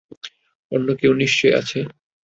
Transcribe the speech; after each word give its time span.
অন্য 0.71 0.87
কেউ 0.95 1.11
নিশ্চয় 1.21 1.53
আছে। 1.59 1.79